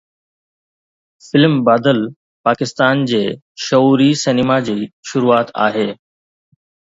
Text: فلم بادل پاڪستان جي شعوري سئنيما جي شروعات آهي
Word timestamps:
فلم 1.25 1.53
بادل 1.67 1.99
پاڪستان 2.45 3.03
جي 3.11 3.21
شعوري 3.65 4.09
سئنيما 4.23 4.57
جي 4.71 4.77
شروعات 5.11 5.55
آهي 5.67 5.87